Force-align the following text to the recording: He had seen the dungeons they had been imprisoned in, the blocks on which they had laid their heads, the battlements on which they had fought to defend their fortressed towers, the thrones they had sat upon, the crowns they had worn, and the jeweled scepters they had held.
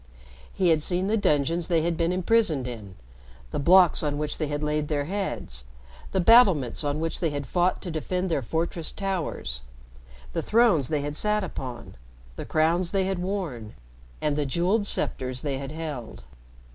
He 0.51 0.69
had 0.69 0.81
seen 0.81 1.05
the 1.05 1.15
dungeons 1.15 1.67
they 1.67 1.83
had 1.83 1.95
been 1.95 2.11
imprisoned 2.11 2.67
in, 2.67 2.95
the 3.51 3.59
blocks 3.59 4.01
on 4.01 4.17
which 4.17 4.39
they 4.39 4.47
had 4.47 4.63
laid 4.63 4.87
their 4.87 5.05
heads, 5.05 5.63
the 6.11 6.19
battlements 6.19 6.83
on 6.83 6.99
which 6.99 7.19
they 7.19 7.29
had 7.29 7.45
fought 7.45 7.83
to 7.83 7.91
defend 7.91 8.31
their 8.31 8.41
fortressed 8.41 8.97
towers, 8.97 9.61
the 10.33 10.41
thrones 10.41 10.87
they 10.89 11.01
had 11.01 11.15
sat 11.15 11.43
upon, 11.43 11.93
the 12.35 12.45
crowns 12.45 12.89
they 12.89 13.03
had 13.05 13.19
worn, 13.19 13.75
and 14.21 14.35
the 14.35 14.45
jeweled 14.47 14.87
scepters 14.87 15.43
they 15.43 15.59
had 15.59 15.71
held. 15.71 16.23